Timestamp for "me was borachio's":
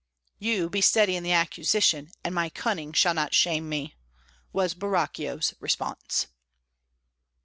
3.69-5.53